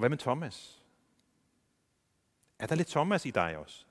Og 0.00 0.02
hvad 0.02 0.10
med 0.10 0.18
Thomas? 0.18 0.82
Er 2.58 2.66
der 2.66 2.74
lidt 2.74 2.88
Thomas 2.88 3.26
i 3.26 3.30
dig 3.30 3.56
også? 3.56 3.84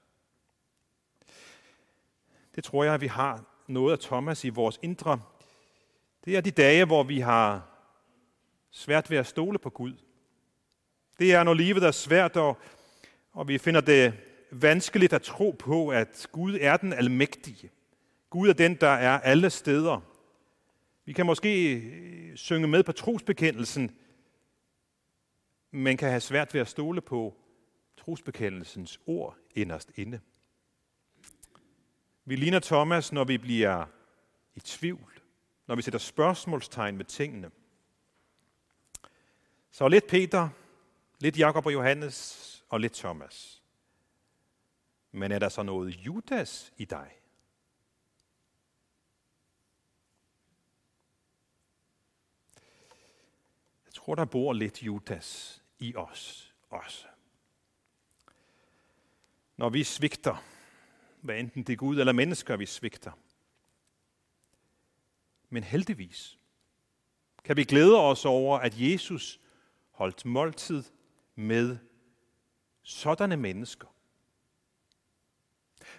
Det 2.55 2.63
tror 2.63 2.83
jeg, 2.83 2.93
at 2.93 3.01
vi 3.01 3.07
har 3.07 3.43
noget 3.67 3.91
af 3.91 3.99
Thomas 3.99 4.45
i 4.45 4.49
vores 4.49 4.79
indre. 4.81 5.21
Det 6.25 6.37
er 6.37 6.41
de 6.41 6.51
dage, 6.51 6.85
hvor 6.85 7.03
vi 7.03 7.19
har 7.19 7.69
svært 8.71 9.09
ved 9.09 9.17
at 9.17 9.27
stole 9.27 9.59
på 9.59 9.69
Gud. 9.69 9.93
Det 11.19 11.33
er, 11.33 11.43
når 11.43 11.53
livet 11.53 11.83
er 11.83 11.91
svært, 11.91 12.37
og, 12.37 12.57
og 13.31 13.47
vi 13.47 13.57
finder 13.57 13.81
det 13.81 14.13
vanskeligt 14.51 15.13
at 15.13 15.21
tro 15.21 15.55
på, 15.59 15.89
at 15.89 16.27
Gud 16.31 16.57
er 16.61 16.77
den 16.77 16.93
almægtige. 16.93 17.69
Gud 18.29 18.49
er 18.49 18.53
den, 18.53 18.75
der 18.75 18.87
er 18.87 19.19
alle 19.19 19.49
steder. 19.49 19.99
Vi 21.05 21.13
kan 21.13 21.25
måske 21.25 22.33
synge 22.35 22.67
med 22.67 22.83
på 22.83 22.91
trosbekendelsen, 22.91 23.95
men 25.71 25.97
kan 25.97 26.09
have 26.09 26.21
svært 26.21 26.53
ved 26.53 26.61
at 26.61 26.67
stole 26.67 27.01
på 27.01 27.35
trosbekendelsens 27.97 28.99
ord 29.05 29.37
inderst 29.55 29.91
inde. 29.95 30.19
Vi 32.25 32.35
ligner 32.35 32.59
Thomas, 32.59 33.11
når 33.11 33.23
vi 33.23 33.37
bliver 33.37 33.85
i 34.55 34.59
tvivl, 34.59 35.21
når 35.67 35.75
vi 35.75 35.81
sætter 35.81 35.99
spørgsmålstegn 35.99 36.97
med 36.97 37.05
tingene. 37.05 37.51
Så 39.71 39.87
lidt 39.87 40.07
Peter, 40.07 40.49
lidt 41.19 41.39
Jakob 41.39 41.65
og 41.65 41.73
Johannes 41.73 42.65
og 42.69 42.79
lidt 42.79 42.93
Thomas. 42.93 43.63
Men 45.11 45.31
er 45.31 45.39
der 45.39 45.49
så 45.49 45.63
noget 45.63 45.89
Judas 45.89 46.73
i 46.77 46.85
dig? 46.85 47.11
Jeg 53.85 53.93
tror, 54.09 54.15
der 54.15 54.25
bor 54.25 54.53
lidt 54.53 54.83
Judas 54.83 55.61
i 55.79 55.95
os 55.95 56.53
også. 56.69 57.05
Når 59.57 59.69
vi 59.69 59.83
svigter, 59.83 60.43
hvad 61.21 61.39
enten 61.39 61.63
det 61.63 61.73
er 61.73 61.77
Gud 61.77 61.99
eller 61.99 62.13
mennesker, 62.13 62.57
vi 62.57 62.65
svigter. 62.65 63.11
Men 65.49 65.63
heldigvis 65.63 66.39
kan 67.43 67.57
vi 67.57 67.63
glæde 67.63 67.99
os 67.99 68.25
over, 68.25 68.59
at 68.59 68.73
Jesus 68.77 69.39
holdt 69.91 70.25
måltid 70.25 70.83
med 71.35 71.77
sådanne 72.81 73.37
mennesker. 73.37 73.87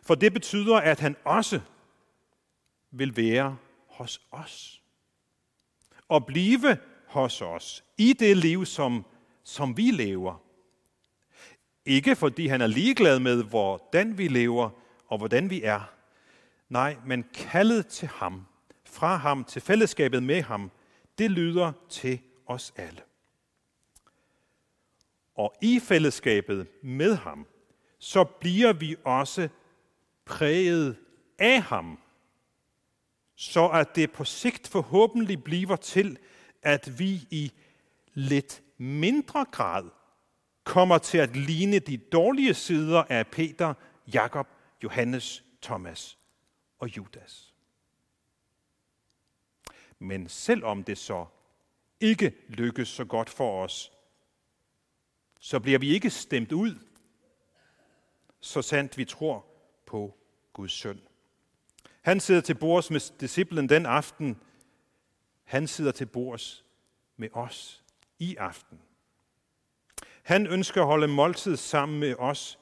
For 0.02 0.14
det 0.14 0.32
betyder, 0.32 0.76
at 0.76 1.00
han 1.00 1.16
også 1.24 1.60
vil 2.90 3.16
være 3.16 3.58
hos 3.86 4.20
os. 4.30 4.82
Og 6.08 6.26
blive 6.26 6.78
hos 7.10 7.42
os 7.42 7.84
i 7.98 8.12
det 8.12 8.36
liv, 8.36 8.66
som, 8.66 9.04
som 9.44 9.76
vi 9.76 9.90
lever. 9.90 10.42
Ikke 11.84 12.16
fordi 12.16 12.46
han 12.46 12.60
er 12.60 12.66
ligeglad 12.66 13.20
med, 13.20 13.44
hvordan 13.44 14.18
vi 14.18 14.28
lever, 14.28 14.70
og 15.06 15.18
hvordan 15.18 15.50
vi 15.50 15.62
er. 15.62 15.92
Nej, 16.68 16.96
men 17.06 17.24
kaldet 17.34 17.86
til 17.86 18.08
ham, 18.08 18.46
fra 18.84 19.16
ham 19.16 19.44
til 19.44 19.62
fællesskabet 19.62 20.22
med 20.22 20.42
ham, 20.42 20.70
det 21.18 21.30
lyder 21.30 21.72
til 21.88 22.20
os 22.46 22.72
alle. 22.76 23.00
Og 25.34 25.54
i 25.62 25.80
fællesskabet 25.80 26.66
med 26.82 27.14
ham, 27.14 27.46
så 27.98 28.24
bliver 28.24 28.72
vi 28.72 28.96
også 29.04 29.48
præget 30.24 30.96
af 31.38 31.62
ham, 31.62 31.98
så 33.36 33.68
at 33.68 33.96
det 33.96 34.12
på 34.12 34.24
sigt 34.24 34.68
forhåbentlig 34.68 35.44
bliver 35.44 35.76
til, 35.76 36.18
at 36.62 36.98
vi 36.98 37.26
i 37.30 37.52
lidt 38.14 38.62
mindre 38.78 39.46
grad 39.52 39.90
kommer 40.64 40.98
til 40.98 41.18
at 41.18 41.36
ligne 41.36 41.78
de 41.78 41.96
dårlige 41.96 42.54
sider 42.54 43.04
af 43.08 43.26
Peter, 43.26 43.74
Jakob, 44.14 44.48
Johannes, 44.82 45.44
Thomas 45.62 46.18
og 46.78 46.96
Judas. 46.96 47.54
Men 49.98 50.28
selvom 50.28 50.84
det 50.84 50.98
så 50.98 51.26
ikke 52.00 52.32
lykkes 52.48 52.88
så 52.88 53.04
godt 53.04 53.30
for 53.30 53.64
os, 53.64 53.92
så 55.40 55.60
bliver 55.60 55.78
vi 55.78 55.88
ikke 55.88 56.10
stemt 56.10 56.52
ud, 56.52 56.74
så 58.40 58.62
sandt 58.62 58.98
vi 58.98 59.04
tror 59.04 59.46
på 59.86 60.18
Guds 60.52 60.72
søn. 60.72 61.00
Han 62.02 62.20
sidder 62.20 62.40
til 62.40 62.54
bords 62.54 62.90
med 62.90 63.18
disciplen 63.20 63.68
den 63.68 63.86
aften. 63.86 64.40
Han 65.50 65.66
sidder 65.66 65.92
til 65.92 66.06
bords 66.06 66.64
med 67.16 67.28
os 67.32 67.84
i 68.18 68.36
aften. 68.36 68.80
Han 70.22 70.46
ønsker 70.46 70.80
at 70.80 70.86
holde 70.86 71.08
måltid 71.08 71.56
sammen 71.56 72.00
med 72.00 72.14
os 72.18 72.58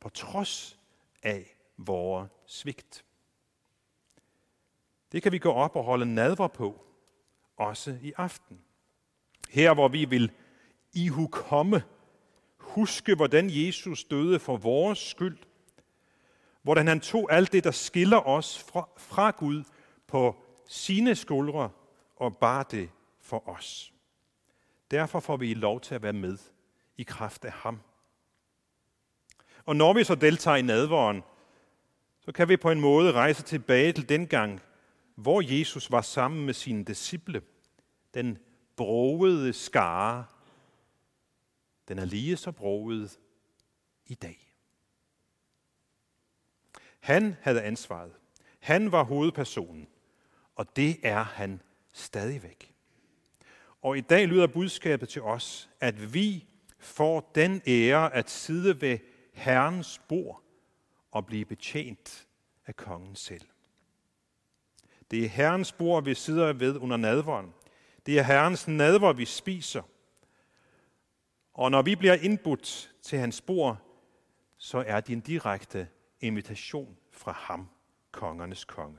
på 0.00 0.08
trods 0.08 0.78
af 1.22 1.56
vores 1.76 2.30
svigt. 2.46 3.04
Det 5.12 5.22
kan 5.22 5.32
vi 5.32 5.38
gå 5.38 5.52
op 5.52 5.76
og 5.76 5.84
holde 5.84 6.14
nadver 6.14 6.48
på, 6.48 6.84
også 7.56 7.98
i 8.02 8.12
aften. 8.16 8.60
Her 9.50 9.74
hvor 9.74 9.88
vi 9.88 10.04
vil 10.04 10.32
ihukomme, 10.92 11.82
huske 12.58 13.14
hvordan 13.14 13.46
Jesus 13.50 14.04
døde 14.04 14.38
for 14.38 14.56
vores 14.56 14.98
skyld, 14.98 15.38
hvordan 16.62 16.88
han 16.88 17.00
tog 17.00 17.32
alt 17.32 17.52
det, 17.52 17.64
der 17.64 17.70
skiller 17.70 18.26
os 18.26 18.58
fra, 18.58 18.88
fra 18.96 19.30
Gud 19.30 19.64
på 20.06 20.36
sine 20.66 21.14
skuldre 21.14 21.70
og 22.22 22.36
bar 22.36 22.62
det 22.62 22.90
for 23.20 23.48
os. 23.48 23.92
Derfor 24.90 25.20
får 25.20 25.36
vi 25.36 25.54
lov 25.54 25.80
til 25.80 25.94
at 25.94 26.02
være 26.02 26.12
med 26.12 26.38
i 26.96 27.02
kraft 27.02 27.44
af 27.44 27.52
ham. 27.52 27.80
Og 29.64 29.76
når 29.76 29.92
vi 29.92 30.04
så 30.04 30.14
deltager 30.14 30.56
i 30.56 30.62
nadvåren, 30.62 31.22
så 32.20 32.32
kan 32.32 32.48
vi 32.48 32.56
på 32.56 32.70
en 32.70 32.80
måde 32.80 33.12
rejse 33.12 33.42
tilbage 33.42 33.92
til 33.92 34.08
den 34.08 34.26
gang, 34.26 34.60
hvor 35.14 35.58
Jesus 35.58 35.90
var 35.90 36.00
sammen 36.00 36.46
med 36.46 36.54
sine 36.54 36.84
disciple. 36.84 37.42
Den 38.14 38.38
broede 38.76 39.52
skare, 39.52 40.24
den 41.88 41.98
er 41.98 42.04
lige 42.04 42.36
så 42.36 42.52
broet 42.52 43.18
i 44.06 44.14
dag. 44.14 44.54
Han 47.00 47.36
havde 47.40 47.62
ansvaret. 47.62 48.12
Han 48.60 48.92
var 48.92 49.02
hovedpersonen, 49.02 49.88
og 50.56 50.76
det 50.76 50.96
er 51.02 51.22
han 51.22 51.60
stadigvæk. 51.92 52.74
Og 53.82 53.98
i 53.98 54.00
dag 54.00 54.26
lyder 54.26 54.46
budskabet 54.46 55.08
til 55.08 55.22
os, 55.22 55.70
at 55.80 56.14
vi 56.14 56.46
får 56.78 57.30
den 57.34 57.62
ære 57.66 58.14
at 58.14 58.30
sidde 58.30 58.80
ved 58.80 58.98
Herrens 59.32 60.00
bord 60.08 60.42
og 61.10 61.26
blive 61.26 61.44
betjent 61.44 62.26
af 62.66 62.76
kongen 62.76 63.16
selv. 63.16 63.44
Det 65.10 65.24
er 65.24 65.28
Herrens 65.28 65.72
bord, 65.72 66.04
vi 66.04 66.14
sidder 66.14 66.52
ved 66.52 66.76
under 66.76 66.96
nadvåren. 66.96 67.54
Det 68.06 68.18
er 68.18 68.22
Herrens 68.22 68.68
nadver, 68.68 69.12
vi 69.12 69.24
spiser. 69.24 69.82
Og 71.54 71.70
når 71.70 71.82
vi 71.82 71.96
bliver 71.96 72.14
indbudt 72.14 72.94
til 73.02 73.18
hans 73.18 73.40
bord, 73.40 73.76
så 74.56 74.84
er 74.86 75.00
det 75.00 75.12
en 75.12 75.20
direkte 75.20 75.88
invitation 76.20 76.96
fra 77.10 77.32
ham, 77.32 77.68
kongernes 78.12 78.64
konge. 78.64 78.98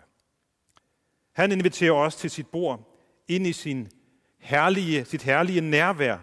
Han 1.34 1.52
inviterer 1.52 1.94
os 1.94 2.16
til 2.16 2.30
sit 2.30 2.48
bord, 2.48 2.90
ind 3.28 3.48
i 3.48 3.54
sin 3.54 3.92
herlige, 4.38 5.06
sit 5.06 5.22
herlige 5.22 5.62
nærvær, 5.62 6.18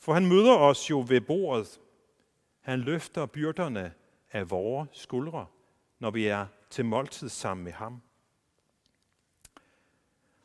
for 0.00 0.14
han 0.14 0.26
møder 0.26 0.56
os 0.56 0.90
jo 0.90 1.04
ved 1.08 1.20
bordet. 1.20 1.80
Han 2.60 2.80
løfter 2.80 3.26
byrderne 3.26 3.94
af 4.32 4.50
vores 4.50 4.88
skuldre, 4.92 5.46
når 5.98 6.10
vi 6.10 6.26
er 6.26 6.46
til 6.70 6.84
måltid 6.84 7.28
sammen 7.28 7.64
med 7.64 7.72
ham. 7.72 8.02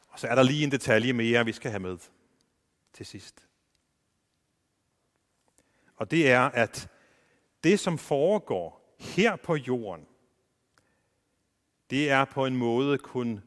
Og 0.09 0.19
så 0.19 0.27
er 0.27 0.35
der 0.35 0.43
lige 0.43 0.63
en 0.63 0.71
detalje 0.71 1.13
mere, 1.13 1.45
vi 1.45 1.51
skal 1.51 1.71
have 1.71 1.79
med 1.79 1.97
til 2.93 3.05
sidst. 3.05 3.47
Og 5.95 6.11
det 6.11 6.31
er, 6.31 6.41
at 6.41 6.89
det, 7.63 7.79
som 7.79 7.97
foregår 7.97 8.95
her 8.99 9.35
på 9.35 9.55
jorden, 9.55 10.07
det 11.89 12.09
er 12.09 12.25
på 12.25 12.45
en 12.45 12.55
måde 12.55 12.97
kun 12.97 13.41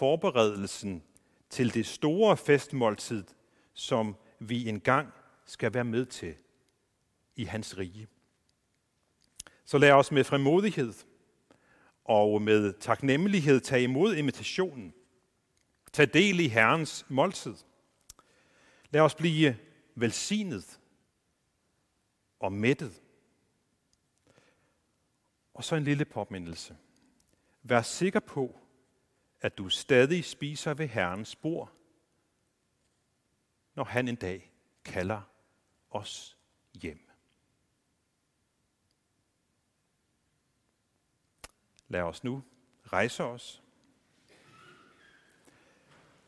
forberedelsen 0.00 1.02
til 1.50 1.74
det 1.74 1.86
store 1.86 2.36
festmåltid, 2.36 3.24
som 3.72 4.16
vi 4.38 4.68
engang 4.68 5.12
skal 5.44 5.74
være 5.74 5.84
med 5.84 6.06
til 6.06 6.34
i 7.36 7.44
hans 7.44 7.78
rige. 7.78 8.08
Så 9.64 9.78
lad 9.78 9.92
os 9.92 10.12
med 10.12 10.24
frimodighed 10.24 10.92
og 12.04 12.42
med 12.42 12.72
taknemmelighed 12.72 13.60
tage 13.60 13.82
imod 13.82 14.14
invitationen. 14.14 14.94
Tag 15.92 16.14
del 16.14 16.40
i 16.40 16.48
Herrens 16.48 17.06
måltid. 17.08 17.54
Lad 18.90 19.00
os 19.00 19.14
blive 19.14 19.56
velsignet 19.94 20.80
og 22.38 22.52
mættet. 22.52 23.02
Og 25.54 25.64
så 25.64 25.76
en 25.76 25.84
lille 25.84 26.04
påmindelse. 26.04 26.76
Vær 27.62 27.82
sikker 27.82 28.20
på, 28.20 28.60
at 29.40 29.58
du 29.58 29.68
stadig 29.68 30.24
spiser 30.24 30.74
ved 30.74 30.88
Herrens 30.88 31.36
bord, 31.36 31.72
når 33.74 33.84
han 33.84 34.08
en 34.08 34.16
dag 34.16 34.52
kalder 34.84 35.20
os 35.90 36.36
hjem. 36.74 37.06
Lad 41.88 42.02
os 42.02 42.24
nu 42.24 42.42
rejse 42.92 43.24
os 43.24 43.62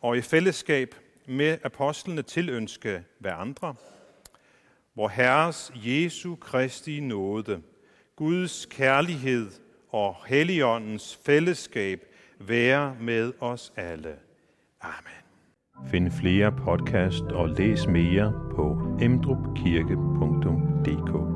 og 0.03 0.17
i 0.17 0.23
fællesskab 0.23 0.95
med 1.27 1.59
apostlene 1.65 2.23
tilønske 2.23 3.05
hverandre, 3.19 3.75
hvor 4.95 5.09
Herres 5.09 5.73
Jesu 5.75 6.37
Kristi 6.37 7.01
nåde, 7.01 7.63
Guds 8.17 8.67
kærlighed 8.67 9.51
og 9.89 10.27
Helligåndens 10.27 11.17
fællesskab 11.17 12.12
være 12.49 12.97
med 13.01 13.33
os 13.41 13.73
alle. 13.77 14.15
Amen. 14.81 15.23
Find 15.91 16.11
flere 16.11 16.53
podcast 16.53 17.23
og 17.23 17.49
læs 17.49 17.87
mere 17.87 18.33
på 18.57 18.97
emdrupkirke.dk 19.01 21.32